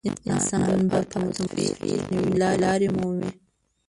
[0.31, 3.29] انسان به په اتموسفیر کې نوې لارې مومي.